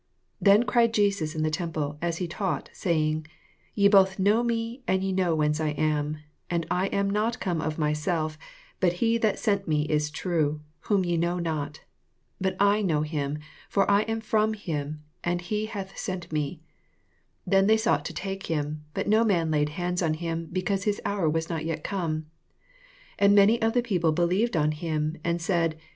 28 0.43 0.51
Then 0.57 0.65
cried 0.65 0.93
Jesus 0.95 1.35
in 1.35 1.43
the 1.43 1.51
temple 1.51 1.99
as 2.01 2.17
he 2.17 2.27
taught, 2.27 2.71
saying, 2.73 3.27
Ye 3.75 3.87
both 3.87 4.17
know 4.17 4.41
me, 4.41 4.81
and 4.87 5.03
ye 5.03 5.11
know 5.11 5.35
whence 5.35 5.59
I 5.59 5.73
am: 5.77 6.17
and 6.49 6.65
I 6.71 6.87
am 6.87 7.07
not 7.07 7.39
come 7.39 7.61
of 7.61 7.77
myself, 7.77 8.35
but 8.79 8.93
he 8.93 9.19
that 9.19 9.39
gent 9.39 9.67
me 9.67 9.83
is 9.83 10.09
true, 10.09 10.61
whom 10.89 11.05
ye 11.05 11.17
know 11.17 11.37
not. 11.37 11.81
29 12.41 12.41
But 12.41 12.55
I 12.59 12.81
know 12.81 13.03
him: 13.03 13.37
for 13.69 13.87
I 13.91 14.01
am 14.09 14.21
from 14.21 14.53
him, 14.55 15.03
and 15.23 15.39
he 15.39 15.67
bath 15.67 15.95
sent 15.95 16.31
me. 16.31 16.61
30 17.45 17.51
Then 17.51 17.67
they 17.67 17.77
sought 17.77 18.03
to 18.05 18.13
take 18.15 18.47
him: 18.47 18.83
but 18.95 19.07
no 19.07 19.23
man 19.23 19.51
laid 19.51 19.69
hands 19.77 20.01
on 20.01 20.15
him, 20.15 20.49
because 20.51 20.85
his 20.85 20.99
hour 21.05 21.29
was 21.29 21.47
not 21.47 21.63
yet 21.63 21.83
come. 21.83 22.25
31 23.19 23.19
And 23.19 23.35
many 23.35 23.61
of 23.61 23.73
the 23.73 23.83
people 23.83 24.11
be 24.11 24.23
lieved 24.23 24.59
on 24.59 24.71
him, 24.71 25.17
and 25.23 25.39
said. 25.39 25.77